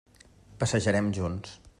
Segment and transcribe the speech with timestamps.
[0.63, 1.57] Passejarem junts.